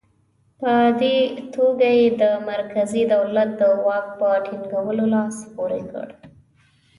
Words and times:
په 0.59 0.71
دې 1.01 1.17
توګه 1.55 1.87
یې 1.99 2.07
د 2.21 2.23
مرکزي 2.51 3.03
دولت 3.13 3.49
د 3.61 3.63
واک 3.85 4.05
په 4.19 4.29
ټینګولو 4.45 5.05
لاس 5.13 5.35
پورې 5.55 5.81
کړ. 5.91 6.07